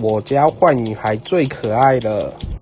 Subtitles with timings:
[0.00, 2.32] 我家坏女孩最可爱了。